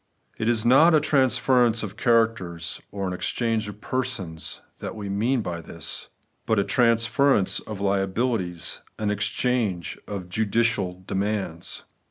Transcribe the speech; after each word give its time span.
It 0.39 0.49
is 0.49 0.65
not 0.65 0.95
a 0.95 0.99
transference 0.99 1.83
of 1.83 1.95
characters 1.95 2.81
nor 2.91 3.05
an 3.05 3.13
exchange 3.13 3.67
of 3.67 3.81
persons 3.81 4.59
that 4.79 4.95
we 4.95 5.09
mean 5.09 5.43
by 5.43 5.61
this; 5.61 6.09
but 6.47 6.57
a 6.57 6.63
transference 6.63 7.59
of 7.59 7.81
liabilities, 7.81 8.81
an 8.97 9.11
exchange 9.11 9.99
of 10.07 10.27
judicial 10.27 11.03
demands. 11.05 11.83